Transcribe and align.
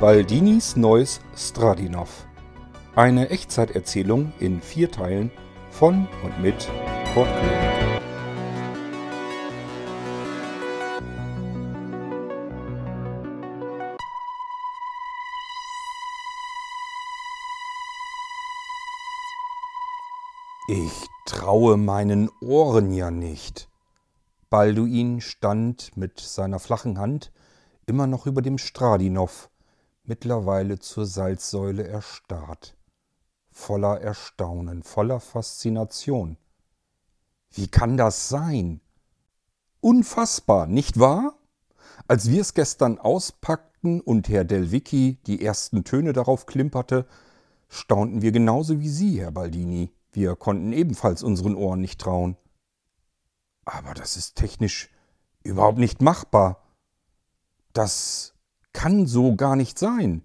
Baldinis 0.00 0.76
neues 0.76 1.20
Stradinov. 1.36 2.26
Eine 2.96 3.28
Echtzeiterzählung 3.28 4.32
in 4.40 4.62
vier 4.62 4.90
Teilen 4.90 5.30
von 5.68 6.08
und 6.24 6.40
mit 6.40 6.70
Kurt 7.12 7.28
König. 7.28 8.00
Ich 20.66 21.08
traue 21.26 21.76
meinen 21.76 22.30
Ohren 22.40 22.90
ja 22.90 23.10
nicht. 23.10 23.68
Balduin 24.48 25.20
stand 25.20 25.94
mit 25.94 26.20
seiner 26.20 26.58
flachen 26.58 26.98
Hand 26.98 27.32
immer 27.84 28.06
noch 28.06 28.24
über 28.24 28.40
dem 28.40 28.56
Stradinow, 28.56 29.49
mittlerweile 30.04 30.78
zur 30.78 31.06
Salzsäule 31.06 31.86
erstarrt. 31.86 32.76
Voller 33.50 34.00
Erstaunen, 34.00 34.82
voller 34.82 35.20
Faszination. 35.20 36.36
Wie 37.50 37.68
kann 37.68 37.96
das 37.96 38.28
sein? 38.28 38.80
Unfassbar, 39.80 40.66
nicht 40.66 40.98
wahr? 40.98 41.34
Als 42.06 42.28
wir 42.30 42.40
es 42.40 42.54
gestern 42.54 42.98
auspackten 42.98 44.00
und 44.00 44.28
Herr 44.28 44.44
Delvicki 44.44 45.18
die 45.26 45.44
ersten 45.44 45.84
Töne 45.84 46.12
darauf 46.12 46.46
klimperte, 46.46 47.06
staunten 47.68 48.22
wir 48.22 48.32
genauso 48.32 48.80
wie 48.80 48.88
Sie, 48.88 49.20
Herr 49.20 49.32
Baldini. 49.32 49.92
Wir 50.12 50.36
konnten 50.36 50.72
ebenfalls 50.72 51.22
unseren 51.22 51.54
Ohren 51.54 51.80
nicht 51.80 52.00
trauen. 52.00 52.36
Aber 53.64 53.94
das 53.94 54.16
ist 54.16 54.36
technisch 54.36 54.90
überhaupt 55.42 55.78
nicht 55.78 56.02
machbar. 56.02 56.62
Das 57.72 58.34
kann 58.72 59.06
so 59.06 59.36
gar 59.36 59.56
nicht 59.56 59.78
sein. 59.78 60.22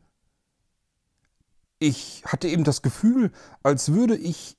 Ich 1.80 2.24
hatte 2.26 2.48
eben 2.48 2.64
das 2.64 2.82
Gefühl, 2.82 3.32
als 3.64 3.94
würde 3.94 4.16
ich 4.16 4.58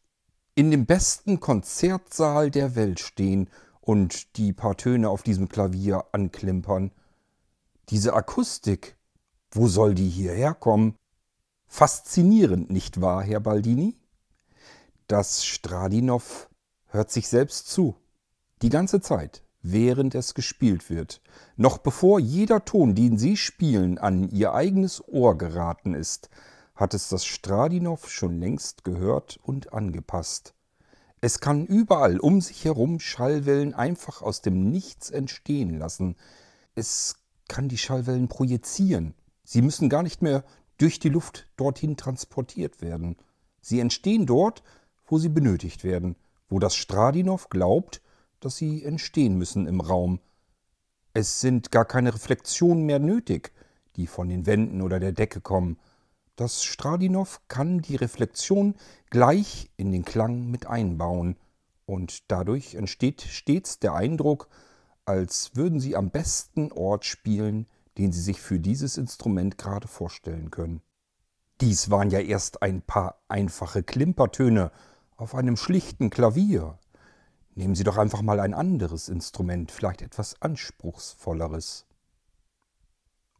in 0.54 0.70
dem 0.70 0.86
besten 0.86 1.40
Konzertsaal 1.40 2.50
der 2.50 2.74
Welt 2.74 3.00
stehen 3.00 3.50
und 3.80 4.36
die 4.36 4.52
paar 4.52 4.76
Töne 4.76 5.08
auf 5.08 5.22
diesem 5.22 5.48
Klavier 5.48 6.06
anklimpern. 6.12 6.92
Diese 7.88 8.14
Akustik, 8.14 8.96
wo 9.50 9.68
soll 9.68 9.94
die 9.94 10.08
hierher 10.08 10.54
kommen? 10.54 10.96
Faszinierend, 11.68 12.70
nicht 12.70 13.00
wahr, 13.00 13.22
Herr 13.22 13.40
Baldini? 13.40 13.96
Das 15.06 15.44
Stradinow 15.44 16.48
hört 16.86 17.10
sich 17.10 17.28
selbst 17.28 17.68
zu. 17.68 17.96
Die 18.62 18.70
ganze 18.70 19.00
Zeit, 19.00 19.44
während 19.72 20.14
es 20.14 20.34
gespielt 20.34 20.90
wird, 20.90 21.20
noch 21.56 21.78
bevor 21.78 22.20
jeder 22.20 22.64
Ton, 22.64 22.94
den 22.94 23.18
Sie 23.18 23.36
spielen, 23.36 23.98
an 23.98 24.28
Ihr 24.30 24.54
eigenes 24.54 25.02
Ohr 25.08 25.36
geraten 25.36 25.94
ist, 25.94 26.30
hat 26.74 26.94
es 26.94 27.08
das 27.08 27.24
Stradinow 27.24 28.08
schon 28.08 28.38
längst 28.38 28.84
gehört 28.84 29.38
und 29.42 29.72
angepasst. 29.72 30.54
Es 31.20 31.40
kann 31.40 31.66
überall 31.66 32.20
um 32.20 32.40
sich 32.40 32.64
herum 32.64 33.00
Schallwellen 33.00 33.74
einfach 33.74 34.22
aus 34.22 34.42
dem 34.42 34.70
Nichts 34.70 35.10
entstehen 35.10 35.78
lassen. 35.78 36.16
Es 36.74 37.16
kann 37.48 37.68
die 37.68 37.78
Schallwellen 37.78 38.28
projizieren. 38.28 39.14
Sie 39.42 39.62
müssen 39.62 39.88
gar 39.88 40.02
nicht 40.02 40.22
mehr 40.22 40.44
durch 40.78 40.98
die 40.98 41.08
Luft 41.08 41.46
dorthin 41.56 41.96
transportiert 41.96 42.82
werden. 42.82 43.16
Sie 43.60 43.80
entstehen 43.80 44.26
dort, 44.26 44.62
wo 45.06 45.18
sie 45.18 45.30
benötigt 45.30 45.84
werden, 45.84 46.16
wo 46.48 46.58
das 46.58 46.76
Stradinow 46.76 47.48
glaubt, 47.48 48.02
dass 48.40 48.56
sie 48.56 48.84
entstehen 48.84 49.36
müssen 49.36 49.66
im 49.66 49.80
Raum. 49.80 50.20
Es 51.12 51.40
sind 51.40 51.70
gar 51.70 51.84
keine 51.84 52.14
Reflexionen 52.14 52.84
mehr 52.84 52.98
nötig, 52.98 53.52
die 53.96 54.06
von 54.06 54.28
den 54.28 54.46
Wänden 54.46 54.82
oder 54.82 55.00
der 55.00 55.12
Decke 55.12 55.40
kommen. 55.40 55.78
Das 56.36 56.62
Stradinow 56.62 57.40
kann 57.48 57.80
die 57.80 57.96
Reflexion 57.96 58.74
gleich 59.08 59.70
in 59.76 59.90
den 59.92 60.04
Klang 60.04 60.50
mit 60.50 60.66
einbauen, 60.66 61.36
und 61.86 62.30
dadurch 62.30 62.74
entsteht 62.74 63.22
stets 63.22 63.78
der 63.78 63.94
Eindruck, 63.94 64.48
als 65.04 65.52
würden 65.54 65.78
Sie 65.78 65.96
am 65.96 66.10
besten 66.10 66.72
Ort 66.72 67.04
spielen, 67.04 67.66
den 67.96 68.12
Sie 68.12 68.20
sich 68.20 68.40
für 68.40 68.58
dieses 68.58 68.98
Instrument 68.98 69.56
gerade 69.56 69.86
vorstellen 69.88 70.50
können. 70.50 70.82
Dies 71.60 71.88
waren 71.88 72.10
ja 72.10 72.18
erst 72.18 72.62
ein 72.62 72.82
paar 72.82 73.22
einfache 73.28 73.82
Klimpertöne 73.82 74.72
auf 75.16 75.34
einem 75.34 75.56
schlichten 75.56 76.10
Klavier. 76.10 76.78
Nehmen 77.56 77.74
Sie 77.74 77.84
doch 77.84 77.96
einfach 77.96 78.20
mal 78.20 78.38
ein 78.38 78.52
anderes 78.52 79.08
Instrument, 79.08 79.72
vielleicht 79.72 80.02
etwas 80.02 80.40
anspruchsvolleres. 80.42 81.86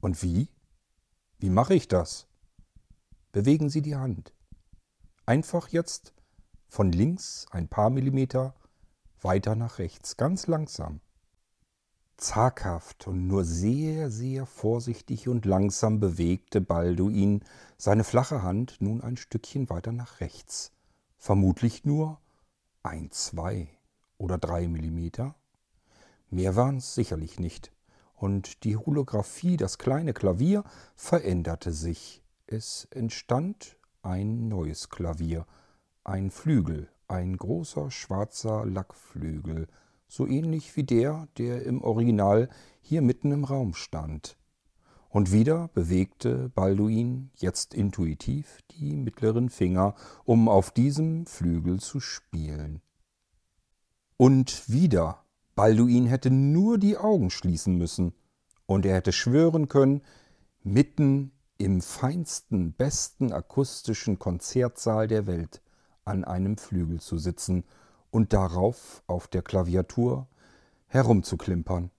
Und 0.00 0.22
wie? 0.22 0.48
Wie 1.38 1.50
mache 1.50 1.74
ich 1.74 1.86
das? 1.86 2.26
Bewegen 3.32 3.68
Sie 3.68 3.82
die 3.82 3.94
Hand. 3.94 4.32
Einfach 5.26 5.68
jetzt 5.68 6.14
von 6.66 6.92
links 6.92 7.44
ein 7.50 7.68
paar 7.68 7.90
Millimeter 7.90 8.54
weiter 9.20 9.54
nach 9.54 9.78
rechts, 9.78 10.16
ganz 10.16 10.46
langsam. 10.46 11.00
Zaghaft 12.16 13.06
und 13.06 13.26
nur 13.26 13.44
sehr, 13.44 14.10
sehr 14.10 14.46
vorsichtig 14.46 15.28
und 15.28 15.44
langsam 15.44 16.00
bewegte 16.00 16.62
Balduin 16.62 17.44
seine 17.76 18.02
flache 18.02 18.42
Hand 18.42 18.78
nun 18.80 19.02
ein 19.02 19.18
Stückchen 19.18 19.68
weiter 19.68 19.92
nach 19.92 20.20
rechts. 20.20 20.72
Vermutlich 21.18 21.84
nur 21.84 22.18
ein, 22.82 23.10
zwei, 23.10 23.75
oder 24.18 24.38
drei 24.38 24.68
Millimeter. 24.68 25.34
Mehr 26.30 26.56
waren 26.56 26.78
es 26.78 26.94
sicherlich 26.94 27.38
nicht. 27.38 27.72
Und 28.14 28.64
die 28.64 28.76
Holographie, 28.76 29.56
das 29.56 29.78
kleine 29.78 30.12
Klavier, 30.12 30.64
veränderte 30.94 31.72
sich. 31.72 32.22
Es 32.46 32.88
entstand 32.90 33.76
ein 34.02 34.48
neues 34.48 34.88
Klavier, 34.88 35.46
ein 36.04 36.30
Flügel, 36.30 36.88
ein 37.08 37.36
großer 37.36 37.90
schwarzer 37.90 38.64
Lackflügel, 38.64 39.68
so 40.08 40.26
ähnlich 40.26 40.76
wie 40.76 40.84
der, 40.84 41.28
der 41.36 41.64
im 41.64 41.82
Original 41.82 42.48
hier 42.80 43.02
mitten 43.02 43.32
im 43.32 43.44
Raum 43.44 43.74
stand. 43.74 44.36
Und 45.08 45.32
wieder 45.32 45.68
bewegte 45.68 46.50
Balduin, 46.50 47.30
jetzt 47.36 47.74
intuitiv, 47.74 48.60
die 48.72 48.96
mittleren 48.96 49.50
Finger, 49.50 49.94
um 50.24 50.48
auf 50.48 50.70
diesem 50.70 51.26
Flügel 51.26 51.80
zu 51.80 52.00
spielen. 52.00 52.82
Und 54.16 54.68
wieder, 54.68 55.24
Balduin 55.54 56.06
hätte 56.06 56.30
nur 56.30 56.78
die 56.78 56.96
Augen 56.96 57.30
schließen 57.30 57.76
müssen, 57.76 58.14
und 58.66 58.84
er 58.84 58.96
hätte 58.96 59.12
schwören 59.12 59.68
können, 59.68 60.02
mitten 60.62 61.32
im 61.58 61.80
feinsten, 61.80 62.72
besten 62.72 63.32
akustischen 63.32 64.18
Konzertsaal 64.18 65.06
der 65.06 65.26
Welt 65.26 65.62
an 66.04 66.24
einem 66.24 66.56
Flügel 66.56 67.00
zu 67.00 67.18
sitzen 67.18 67.64
und 68.10 68.32
darauf 68.32 69.02
auf 69.06 69.28
der 69.28 69.42
Klaviatur 69.42 70.28
herumzuklimpern. 70.86 71.90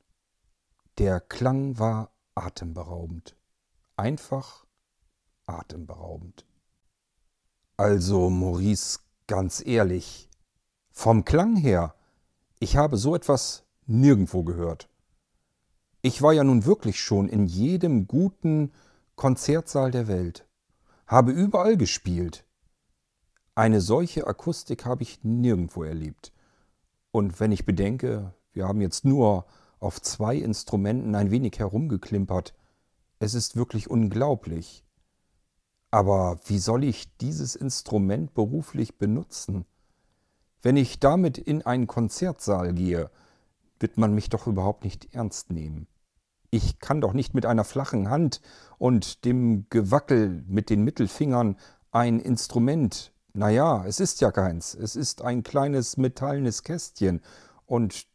Der 0.97 1.19
Klang 1.19 1.79
war 1.79 2.11
atemberaubend, 2.35 3.35
einfach 3.95 4.65
atemberaubend. 5.45 6.45
Also, 7.77 8.29
Maurice, 8.29 8.99
ganz 9.27 9.63
ehrlich, 9.65 10.29
vom 10.91 11.25
Klang 11.25 11.55
her 11.55 11.93
ich 12.59 12.77
habe 12.77 12.97
so 12.97 13.15
etwas 13.15 13.63
nirgendwo 13.85 14.43
gehört. 14.43 14.89
Ich 16.01 16.21
war 16.21 16.33
ja 16.33 16.43
nun 16.43 16.65
wirklich 16.65 16.99
schon 16.99 17.29
in 17.29 17.45
jedem 17.45 18.07
guten 18.07 18.71
Konzertsaal 19.15 19.91
der 19.91 20.07
Welt, 20.07 20.47
habe 21.05 21.31
überall 21.31 21.77
gespielt. 21.77 22.45
Eine 23.55 23.81
solche 23.81 24.27
Akustik 24.27 24.85
habe 24.85 25.03
ich 25.03 25.23
nirgendwo 25.23 25.83
erlebt. 25.83 26.31
Und 27.11 27.39
wenn 27.39 27.51
ich 27.51 27.65
bedenke, 27.65 28.33
wir 28.53 28.67
haben 28.67 28.81
jetzt 28.81 29.05
nur 29.05 29.45
auf 29.79 30.01
zwei 30.01 30.35
Instrumenten 30.35 31.15
ein 31.15 31.31
wenig 31.31 31.57
herumgeklimpert, 31.57 32.53
es 33.19 33.33
ist 33.33 33.55
wirklich 33.55 33.89
unglaublich. 33.89 34.83
Aber 35.89 36.39
wie 36.45 36.59
soll 36.59 36.83
ich 36.83 37.15
dieses 37.17 37.55
Instrument 37.55 38.33
beruflich 38.33 38.97
benutzen? 38.97 39.65
Wenn 40.61 40.75
ich 40.75 40.99
damit 40.99 41.37
in 41.37 41.61
einen 41.65 41.87
Konzertsaal 41.87 42.73
gehe, 42.73 43.11
wird 43.79 43.97
man 43.97 44.13
mich 44.13 44.29
doch 44.29 44.47
überhaupt 44.47 44.83
nicht 44.83 45.13
ernst 45.13 45.51
nehmen. 45.51 45.87
Ich 46.49 46.79
kann 46.79 47.01
doch 47.01 47.13
nicht 47.13 47.33
mit 47.33 47.45
einer 47.45 47.63
flachen 47.63 48.09
Hand 48.09 48.41
und 48.77 49.25
dem 49.25 49.67
Gewackel 49.69 50.43
mit 50.47 50.69
den 50.69 50.83
Mittelfingern 50.83 51.57
ein 51.91 52.19
Instrument, 52.19 53.13
naja, 53.33 53.85
es 53.85 53.99
ist 53.99 54.21
ja 54.21 54.31
keins, 54.31 54.73
es 54.73 54.95
ist 54.95 55.21
ein 55.21 55.43
kleines 55.43 55.97
metallenes 55.97 56.63
Kästchen, 56.63 57.21
und 57.65 58.07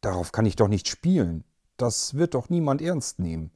darauf 0.00 0.32
kann 0.32 0.46
ich 0.46 0.56
doch 0.56 0.68
nicht 0.68 0.86
spielen. 0.86 1.44
Das 1.76 2.14
wird 2.14 2.34
doch 2.34 2.48
niemand 2.48 2.82
ernst 2.82 3.18
nehmen. 3.18 3.50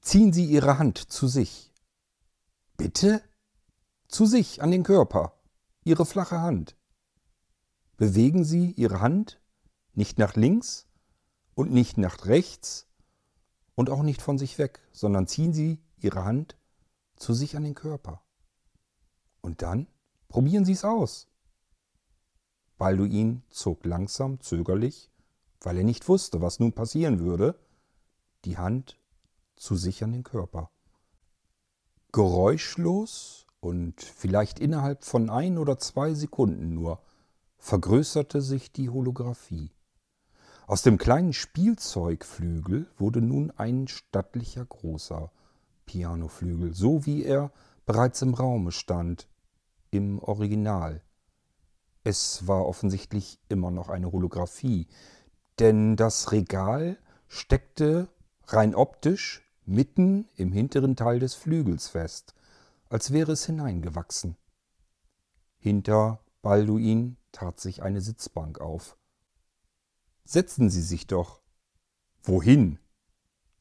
Ziehen 0.00 0.32
Sie 0.32 0.44
Ihre 0.44 0.78
Hand 0.78 0.98
zu 0.98 1.28
sich. 1.28 1.72
Bitte? 2.76 3.22
Zu 4.08 4.26
sich, 4.26 4.62
an 4.62 4.70
den 4.70 4.82
Körper. 4.82 5.34
Ihre 5.84 6.04
flache 6.04 6.40
Hand 6.40 6.77
bewegen 7.98 8.44
Sie 8.44 8.70
Ihre 8.72 9.00
Hand 9.00 9.40
nicht 9.92 10.18
nach 10.18 10.36
links 10.36 10.86
und 11.54 11.72
nicht 11.72 11.98
nach 11.98 12.24
rechts 12.24 12.86
und 13.74 13.90
auch 13.90 14.02
nicht 14.02 14.22
von 14.22 14.38
sich 14.38 14.56
weg, 14.56 14.80
sondern 14.92 15.26
ziehen 15.26 15.52
Sie 15.52 15.82
Ihre 15.98 16.24
Hand 16.24 16.56
zu 17.16 17.34
sich 17.34 17.56
an 17.56 17.64
den 17.64 17.74
Körper. 17.74 18.22
Und 19.40 19.62
dann 19.62 19.88
probieren 20.28 20.64
Sie 20.64 20.72
es 20.72 20.84
aus. 20.84 21.26
Balduin 22.78 23.42
zog 23.50 23.84
langsam, 23.84 24.40
zögerlich, 24.40 25.10
weil 25.60 25.76
er 25.78 25.84
nicht 25.84 26.08
wusste, 26.08 26.40
was 26.40 26.60
nun 26.60 26.72
passieren 26.72 27.18
würde, 27.18 27.58
die 28.44 28.56
Hand 28.56 28.96
zu 29.56 29.74
sich 29.74 30.04
an 30.04 30.12
den 30.12 30.22
Körper. 30.22 30.70
Geräuschlos 32.12 33.46
und 33.58 34.00
vielleicht 34.00 34.60
innerhalb 34.60 35.02
von 35.02 35.30
ein 35.30 35.58
oder 35.58 35.80
zwei 35.80 36.14
Sekunden 36.14 36.74
nur 36.74 37.02
vergrößerte 37.58 38.40
sich 38.40 38.72
die 38.72 38.88
Holographie. 38.88 39.70
Aus 40.66 40.82
dem 40.82 40.98
kleinen 40.98 41.32
Spielzeugflügel 41.32 42.86
wurde 42.96 43.20
nun 43.20 43.50
ein 43.56 43.88
stattlicher 43.88 44.64
großer 44.64 45.30
Pianoflügel, 45.86 46.74
so 46.74 47.06
wie 47.06 47.24
er 47.24 47.50
bereits 47.86 48.22
im 48.22 48.34
Raume 48.34 48.72
stand, 48.72 49.28
im 49.90 50.18
Original. 50.18 51.02
Es 52.04 52.46
war 52.46 52.66
offensichtlich 52.66 53.38
immer 53.48 53.70
noch 53.70 53.88
eine 53.88 54.12
Holographie, 54.12 54.86
denn 55.58 55.96
das 55.96 56.32
Regal 56.32 56.98
steckte 57.26 58.08
rein 58.46 58.74
optisch 58.74 59.42
mitten 59.66 60.26
im 60.36 60.52
hinteren 60.52 60.96
Teil 60.96 61.18
des 61.18 61.34
Flügels 61.34 61.88
fest, 61.88 62.34
als 62.88 63.12
wäre 63.12 63.32
es 63.32 63.44
hineingewachsen. 63.44 64.36
Hinter 65.58 66.20
Balduin 66.40 67.17
tat 67.32 67.60
sich 67.60 67.82
eine 67.82 68.00
Sitzbank 68.00 68.60
auf. 68.60 68.96
Setzen 70.24 70.70
Sie 70.70 70.82
sich 70.82 71.06
doch. 71.06 71.42
Wohin? 72.22 72.78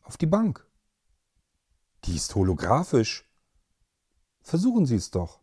Auf 0.04 0.18
die 0.18 0.26
Bank. 0.26 0.66
Die 2.06 2.16
ist 2.16 2.36
holographisch. 2.36 3.26
Versuchen 4.42 4.86
Sie 4.86 4.96
es 4.96 5.12
doch. 5.12 5.42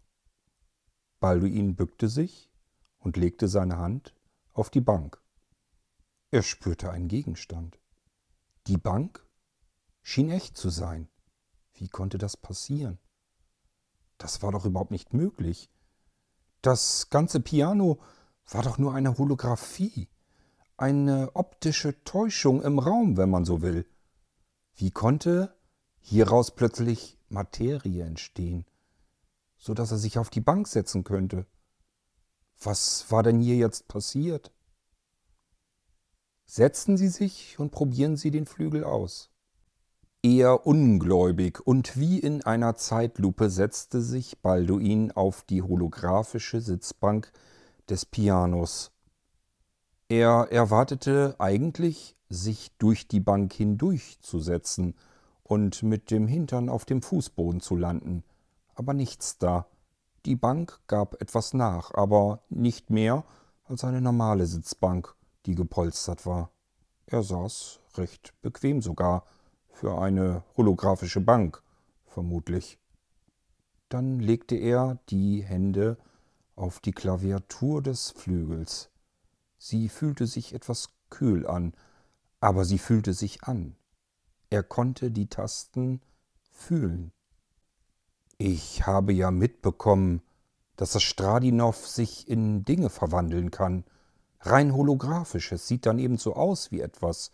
Balduin 1.20 1.76
bückte 1.76 2.08
sich 2.08 2.50
und 2.98 3.16
legte 3.16 3.48
seine 3.48 3.78
Hand 3.78 4.14
auf 4.52 4.70
die 4.70 4.80
Bank. 4.80 5.22
Er 6.30 6.42
spürte 6.42 6.90
einen 6.90 7.08
Gegenstand. 7.08 7.78
Die 8.66 8.78
Bank 8.78 9.26
schien 10.02 10.30
echt 10.30 10.56
zu 10.56 10.70
sein. 10.70 11.08
Wie 11.74 11.88
konnte 11.88 12.18
das 12.18 12.36
passieren? 12.36 12.98
Das 14.18 14.42
war 14.42 14.52
doch 14.52 14.64
überhaupt 14.64 14.90
nicht 14.90 15.12
möglich. 15.12 15.70
Das 16.64 17.10
ganze 17.10 17.40
Piano 17.40 18.00
war 18.50 18.62
doch 18.62 18.78
nur 18.78 18.94
eine 18.94 19.18
Holographie, 19.18 20.08
eine 20.78 21.30
optische 21.34 22.02
Täuschung 22.04 22.62
im 22.62 22.78
Raum, 22.78 23.18
wenn 23.18 23.28
man 23.28 23.44
so 23.44 23.60
will. 23.60 23.86
Wie 24.74 24.90
konnte 24.90 25.54
hieraus 26.00 26.54
plötzlich 26.54 27.18
Materie 27.28 28.06
entstehen, 28.06 28.64
so 29.58 29.74
dass 29.74 29.90
er 29.90 29.98
sich 29.98 30.16
auf 30.16 30.30
die 30.30 30.40
Bank 30.40 30.66
setzen 30.66 31.04
könnte? 31.04 31.44
Was 32.62 33.10
war 33.10 33.22
denn 33.22 33.42
hier 33.42 33.56
jetzt 33.56 33.86
passiert? 33.86 34.50
Setzen 36.46 36.96
Sie 36.96 37.08
sich 37.08 37.58
und 37.58 37.72
probieren 37.72 38.16
Sie 38.16 38.30
den 38.30 38.46
Flügel 38.46 38.84
aus. 38.84 39.33
Eher 40.24 40.66
ungläubig 40.66 41.60
und 41.66 41.98
wie 41.98 42.18
in 42.18 42.42
einer 42.42 42.76
Zeitlupe 42.76 43.50
setzte 43.50 44.00
sich 44.00 44.40
Balduin 44.40 45.12
auf 45.12 45.42
die 45.42 45.60
holographische 45.60 46.62
Sitzbank 46.62 47.30
des 47.90 48.06
Pianos. 48.06 48.90
Er 50.08 50.48
erwartete 50.50 51.36
eigentlich, 51.40 52.16
sich 52.30 52.74
durch 52.78 53.06
die 53.06 53.20
Bank 53.20 53.52
hindurchzusetzen 53.52 54.94
und 55.42 55.82
mit 55.82 56.10
dem 56.10 56.26
Hintern 56.26 56.70
auf 56.70 56.86
dem 56.86 57.02
Fußboden 57.02 57.60
zu 57.60 57.76
landen, 57.76 58.24
aber 58.74 58.94
nichts 58.94 59.36
da. 59.36 59.66
Die 60.24 60.36
Bank 60.36 60.80
gab 60.86 61.20
etwas 61.20 61.52
nach, 61.52 61.92
aber 61.92 62.40
nicht 62.48 62.88
mehr 62.88 63.24
als 63.64 63.84
eine 63.84 64.00
normale 64.00 64.46
Sitzbank, 64.46 65.14
die 65.44 65.54
gepolstert 65.54 66.24
war. 66.24 66.50
Er 67.04 67.22
saß 67.22 67.80
recht 67.98 68.32
bequem 68.40 68.80
sogar, 68.80 69.26
für 69.74 69.98
eine 69.98 70.44
holographische 70.56 71.20
Bank, 71.20 71.62
vermutlich. 72.06 72.78
Dann 73.88 74.20
legte 74.20 74.54
er 74.54 74.98
die 75.10 75.42
Hände 75.42 75.98
auf 76.56 76.80
die 76.80 76.92
Klaviatur 76.92 77.82
des 77.82 78.12
Flügels. 78.12 78.90
Sie 79.58 79.88
fühlte 79.88 80.26
sich 80.26 80.54
etwas 80.54 80.90
kühl 81.10 81.46
an, 81.46 81.74
aber 82.40 82.64
sie 82.64 82.78
fühlte 82.78 83.12
sich 83.12 83.44
an. 83.44 83.76
Er 84.48 84.62
konnte 84.62 85.10
die 85.10 85.26
Tasten 85.26 86.00
fühlen. 86.52 87.12
Ich 88.38 88.86
habe 88.86 89.12
ja 89.12 89.30
mitbekommen, 89.30 90.22
dass 90.76 90.92
das 90.92 91.02
Stradinow 91.02 91.76
sich 91.86 92.28
in 92.28 92.64
Dinge 92.64 92.90
verwandeln 92.90 93.50
kann. 93.50 93.84
Rein 94.40 94.74
holographisches 94.74 95.66
sieht 95.66 95.86
dann 95.86 95.98
eben 95.98 96.18
so 96.18 96.34
aus 96.34 96.70
wie 96.70 96.80
etwas. 96.80 97.32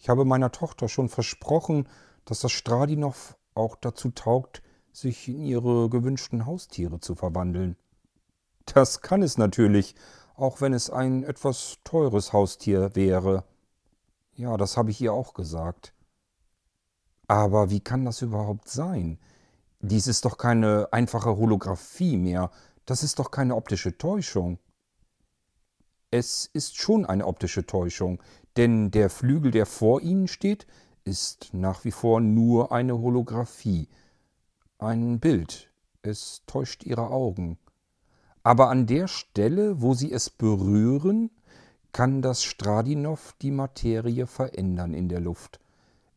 Ich 0.00 0.08
habe 0.08 0.24
meiner 0.24 0.50
Tochter 0.50 0.88
schon 0.88 1.10
versprochen, 1.10 1.86
dass 2.24 2.40
das 2.40 2.52
Stradinow 2.52 3.36
auch 3.54 3.76
dazu 3.76 4.10
taugt, 4.10 4.62
sich 4.92 5.28
in 5.28 5.44
ihre 5.44 5.90
gewünschten 5.90 6.46
Haustiere 6.46 7.00
zu 7.00 7.14
verwandeln. 7.14 7.76
Das 8.64 9.02
kann 9.02 9.22
es 9.22 9.36
natürlich, 9.36 9.94
auch 10.36 10.62
wenn 10.62 10.72
es 10.72 10.88
ein 10.88 11.22
etwas 11.22 11.78
teures 11.84 12.32
Haustier 12.32 12.96
wäre. 12.96 13.44
Ja, 14.32 14.56
das 14.56 14.78
habe 14.78 14.90
ich 14.90 15.02
ihr 15.02 15.12
auch 15.12 15.34
gesagt. 15.34 15.92
Aber 17.28 17.68
wie 17.68 17.80
kann 17.80 18.06
das 18.06 18.22
überhaupt 18.22 18.68
sein? 18.68 19.18
Dies 19.80 20.06
ist 20.06 20.24
doch 20.24 20.38
keine 20.38 20.88
einfache 20.92 21.36
Holographie 21.36 22.16
mehr, 22.16 22.50
das 22.86 23.02
ist 23.02 23.18
doch 23.18 23.30
keine 23.30 23.54
optische 23.54 23.98
Täuschung. 23.98 24.58
Es 26.10 26.46
ist 26.46 26.76
schon 26.76 27.04
eine 27.06 27.26
optische 27.26 27.66
Täuschung, 27.66 28.20
denn 28.56 28.90
der 28.90 29.10
Flügel, 29.10 29.50
der 29.50 29.66
vor 29.66 30.00
Ihnen 30.00 30.28
steht, 30.28 30.66
ist 31.04 31.50
nach 31.52 31.84
wie 31.84 31.90
vor 31.90 32.20
nur 32.20 32.72
eine 32.72 32.98
Holographie, 32.98 33.88
ein 34.78 35.20
Bild. 35.20 35.70
Es 36.02 36.42
täuscht 36.46 36.84
Ihre 36.84 37.10
Augen. 37.10 37.58
Aber 38.42 38.70
an 38.70 38.86
der 38.86 39.06
Stelle, 39.06 39.82
wo 39.82 39.94
Sie 39.94 40.10
es 40.10 40.30
berühren, 40.30 41.30
kann 41.92 42.22
das 42.22 42.42
Stradinow 42.42 43.34
die 43.42 43.50
Materie 43.50 44.26
verändern 44.26 44.94
in 44.94 45.08
der 45.08 45.20
Luft. 45.20 45.60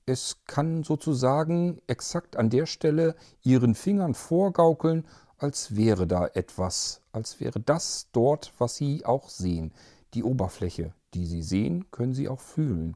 Es 0.05 0.43
kann 0.45 0.83
sozusagen 0.83 1.81
exakt 1.87 2.35
an 2.35 2.49
der 2.49 2.65
Stelle 2.65 3.15
Ihren 3.41 3.73
Fingern 3.73 4.13
vorgaukeln, 4.13 5.05
als 5.37 5.75
wäre 5.75 6.07
da 6.07 6.27
etwas, 6.27 7.01
als 7.11 7.39
wäre 7.39 7.59
das 7.59 8.07
dort, 8.11 8.53
was 8.57 8.75
Sie 8.75 9.05
auch 9.05 9.29
sehen. 9.29 9.73
Die 10.13 10.23
Oberfläche, 10.23 10.93
die 11.13 11.25
Sie 11.25 11.41
sehen, 11.41 11.89
können 11.91 12.13
Sie 12.13 12.27
auch 12.27 12.39
fühlen. 12.39 12.96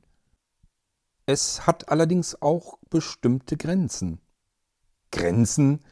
Es 1.25 1.67
hat 1.67 1.89
allerdings 1.89 2.41
auch 2.41 2.77
bestimmte 2.89 3.57
Grenzen. 3.57 4.19
Grenzen? 5.11 5.83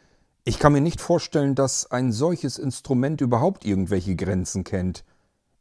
Ich 0.44 0.60
kann 0.60 0.74
mir 0.74 0.82
nicht 0.82 1.02
vorstellen, 1.02 1.56
dass 1.56 1.92
ein 1.92 2.12
solches 2.12 2.58
Instrument 2.58 3.22
überhaupt 3.22 3.66
irgendwelche 3.66 4.16
Grenzen 4.16 4.64
kennt. 4.64 5.04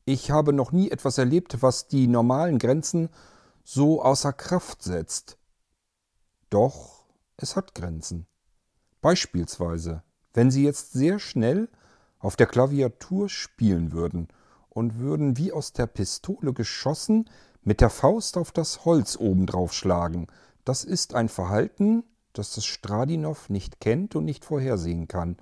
Ich 0.04 0.30
habe 0.30 0.52
noch 0.52 0.72
nie 0.72 0.90
etwas 0.90 1.18
erlebt, 1.18 1.62
was 1.62 1.88
die 1.88 2.06
normalen 2.06 2.58
Grenzen 2.58 3.08
so 3.64 4.02
außer 4.02 4.32
Kraft 4.32 4.82
setzt. 4.82 5.38
Doch 6.50 7.06
es 7.36 7.56
hat 7.56 7.74
Grenzen. 7.74 8.26
Beispielsweise, 9.00 10.02
wenn 10.34 10.50
Sie 10.50 10.64
jetzt 10.64 10.92
sehr 10.92 11.18
schnell 11.18 11.68
auf 12.18 12.36
der 12.36 12.46
Klaviatur 12.46 13.28
spielen 13.28 13.92
würden 13.92 14.28
und 14.74 14.98
würden 14.98 15.38
wie 15.38 15.50
aus 15.52 15.72
der 15.72 15.86
Pistole 15.86 16.52
geschossen 16.52 17.30
mit 17.62 17.80
der 17.80 17.88
Faust 17.88 18.36
auf 18.36 18.52
das 18.52 18.84
Holz 18.84 19.16
obendrauf 19.16 19.72
schlagen. 19.72 20.26
Das 20.66 20.84
ist 20.84 21.14
ein 21.14 21.30
Verhalten, 21.30 22.04
das 22.34 22.54
das 22.54 22.66
Stradinow 22.66 23.48
nicht 23.48 23.80
kennt 23.80 24.14
und 24.14 24.26
nicht 24.26 24.44
vorhersehen 24.44 25.08
kann 25.08 25.38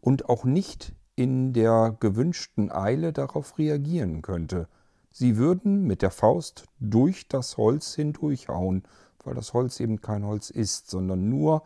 und 0.00 0.30
auch 0.30 0.44
nicht 0.44 0.94
in 1.16 1.52
der 1.52 1.94
gewünschten 2.00 2.72
Eile 2.72 3.12
darauf 3.12 3.58
reagieren 3.58 4.22
könnte. 4.22 4.68
Sie 5.10 5.36
würden 5.36 5.82
mit 5.82 6.00
der 6.00 6.10
Faust 6.10 6.64
durch 6.78 7.28
das 7.28 7.58
Holz 7.58 7.94
hindurchhauen 7.94 8.84
weil 9.26 9.34
das 9.34 9.52
Holz 9.52 9.80
eben 9.80 10.00
kein 10.00 10.24
Holz 10.24 10.50
ist, 10.50 10.88
sondern 10.88 11.28
nur 11.28 11.64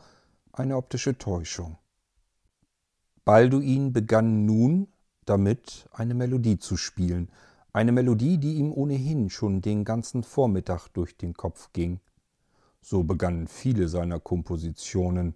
eine 0.53 0.77
optische 0.77 1.19
Täuschung. 1.19 1.77
Balduin 3.25 3.93
begann 3.93 4.47
nun 4.47 4.89
damit 5.25 5.89
eine 5.93 6.15
Melodie 6.15 6.59
zu 6.59 6.77
spielen, 6.77 7.29
eine 7.73 7.93
Melodie, 7.93 8.39
die 8.39 8.55
ihm 8.55 8.73
ohnehin 8.73 9.31
schon 9.31 9.61
den 9.61 9.85
ganzen 9.85 10.25
Vormittag 10.25 10.89
durch 10.89 11.17
den 11.17 11.35
Kopf 11.35 11.73
ging. 11.73 12.01
So 12.81 13.05
begannen 13.05 13.47
viele 13.47 13.89
seiner 13.89 14.19
Kompositionen. 14.19 15.35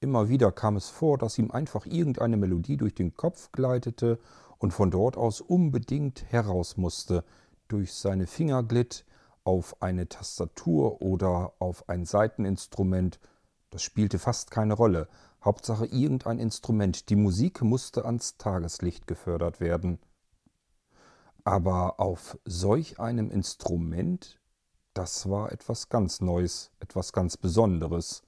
Immer 0.00 0.28
wieder 0.28 0.50
kam 0.52 0.76
es 0.76 0.88
vor, 0.88 1.18
dass 1.18 1.38
ihm 1.38 1.50
einfach 1.50 1.86
irgendeine 1.86 2.36
Melodie 2.36 2.76
durch 2.76 2.94
den 2.94 3.14
Kopf 3.14 3.52
gleitete 3.52 4.18
und 4.58 4.72
von 4.72 4.90
dort 4.90 5.16
aus 5.16 5.40
unbedingt 5.40 6.24
heraus 6.30 6.76
musste, 6.76 7.24
durch 7.68 7.92
seine 7.92 8.26
Finger 8.26 8.62
glitt, 8.62 9.04
auf 9.44 9.80
eine 9.80 10.08
Tastatur 10.08 11.00
oder 11.00 11.52
auf 11.58 11.88
ein 11.88 12.04
Saiteninstrument, 12.04 13.18
Das 13.70 13.82
spielte 13.82 14.18
fast 14.18 14.50
keine 14.50 14.74
Rolle. 14.74 15.08
Hauptsache 15.44 15.86
irgendein 15.86 16.38
Instrument. 16.38 17.08
Die 17.10 17.16
Musik 17.16 17.62
musste 17.62 18.04
ans 18.04 18.36
Tageslicht 18.36 19.06
gefördert 19.06 19.60
werden. 19.60 19.98
Aber 21.44 22.00
auf 22.00 22.38
solch 22.44 22.98
einem 22.98 23.30
Instrument, 23.30 24.40
das 24.94 25.28
war 25.28 25.52
etwas 25.52 25.88
ganz 25.88 26.20
Neues, 26.20 26.70
etwas 26.80 27.12
ganz 27.12 27.36
Besonderes. 27.36 28.22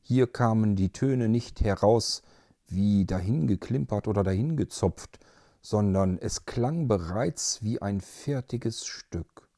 Hier 0.00 0.26
kamen 0.26 0.76
die 0.76 0.92
Töne 0.92 1.28
nicht 1.28 1.60
heraus 1.60 2.22
wie 2.66 3.04
dahingeklimpert 3.04 4.08
oder 4.08 4.22
dahingezopft, 4.22 5.18
sondern 5.60 6.18
es 6.18 6.44
klang 6.44 6.88
bereits 6.88 7.62
wie 7.62 7.80
ein 7.80 8.00
fertiges 8.00 8.86
Stück. 8.86 9.48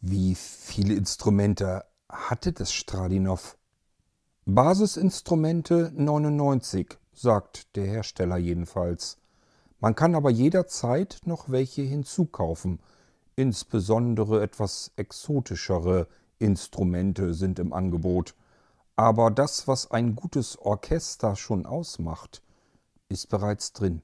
Wie 0.00 0.34
viele 0.34 0.94
Instrumente 0.94 1.84
hatte 2.12 2.52
das 2.52 2.72
Stradinow? 2.72 3.56
Basisinstrumente 4.44 5.90
99, 5.94 6.98
sagt 7.12 7.74
der 7.74 7.86
Hersteller 7.86 8.36
jedenfalls. 8.36 9.18
Man 9.80 9.94
kann 9.94 10.14
aber 10.14 10.30
jederzeit 10.30 11.20
noch 11.24 11.50
welche 11.50 11.82
hinzukaufen. 11.82 12.80
Insbesondere 13.34 14.42
etwas 14.42 14.92
exotischere 14.96 16.06
Instrumente 16.38 17.34
sind 17.34 17.58
im 17.58 17.72
Angebot. 17.72 18.34
Aber 18.94 19.30
das, 19.30 19.66
was 19.66 19.90
ein 19.90 20.14
gutes 20.14 20.58
Orchester 20.58 21.34
schon 21.34 21.66
ausmacht, 21.66 22.42
ist 23.08 23.28
bereits 23.28 23.72
drin. 23.72 24.02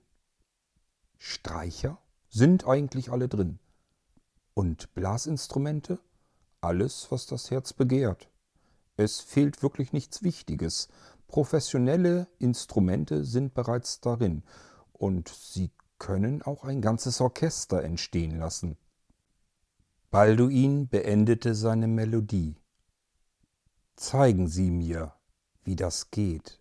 Streicher 1.19 1.99
sind 2.29 2.67
eigentlich 2.67 3.11
alle 3.11 3.29
drin. 3.29 3.59
Und 4.55 4.95
Blasinstrumente? 4.95 5.99
Alles, 6.61 7.11
was 7.11 7.27
das 7.27 7.51
Herz 7.51 7.73
begehrt. 7.73 8.29
Es 8.97 9.21
fehlt 9.21 9.63
wirklich 9.63 9.93
nichts 9.93 10.23
Wichtiges. 10.23 10.89
Professionelle 11.29 12.27
Instrumente 12.39 13.25
sind 13.25 13.55
bereits 13.55 14.01
darin 14.01 14.43
und 14.93 15.29
sie 15.29 15.71
können 15.99 16.43
auch 16.43 16.65
ein 16.65 16.81
ganzes 16.81 17.21
Orchester 17.21 17.83
entstehen 17.83 18.39
lassen. 18.39 18.77
Balduin 20.11 20.89
beendete 20.89 21.55
seine 21.55 21.87
Melodie. 21.87 22.57
Zeigen 23.95 24.49
Sie 24.49 24.71
mir, 24.71 25.13
wie 25.65 25.77
das 25.77 26.11
geht. 26.11 26.61